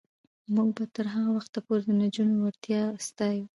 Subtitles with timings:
[0.53, 3.45] موږ به تر هغه وخته پورې د نجونو وړتیا ستایو.